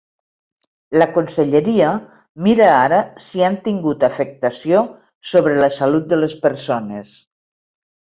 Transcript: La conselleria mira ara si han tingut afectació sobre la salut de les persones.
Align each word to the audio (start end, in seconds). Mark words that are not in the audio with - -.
La 1.01 1.05
conselleria 1.17 1.91
mira 2.47 2.71
ara 2.79 3.03
si 3.27 3.45
han 3.51 3.61
tingut 3.69 4.09
afectació 4.11 4.83
sobre 5.37 5.63
la 5.65 5.73
salut 5.81 6.13
de 6.17 6.23
les 6.25 6.39
persones. 6.51 7.17